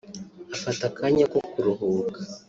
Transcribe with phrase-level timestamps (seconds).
[0.55, 2.19] afata akanya ko kuruhuka